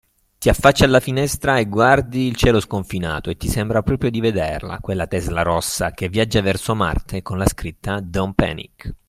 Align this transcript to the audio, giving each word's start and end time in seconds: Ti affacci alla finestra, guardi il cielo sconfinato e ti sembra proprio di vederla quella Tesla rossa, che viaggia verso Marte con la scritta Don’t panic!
Ti 0.39 0.49
affacci 0.49 0.83
alla 0.83 0.99
finestra, 0.99 1.61
guardi 1.63 2.25
il 2.25 2.35
cielo 2.35 2.59
sconfinato 2.59 3.29
e 3.29 3.37
ti 3.37 3.47
sembra 3.47 3.83
proprio 3.83 4.09
di 4.09 4.19
vederla 4.19 4.79
quella 4.79 5.05
Tesla 5.05 5.43
rossa, 5.43 5.91
che 5.91 6.09
viaggia 6.09 6.41
verso 6.41 6.73
Marte 6.73 7.21
con 7.21 7.37
la 7.37 7.45
scritta 7.45 7.99
Don’t 7.99 8.33
panic! 8.33 8.93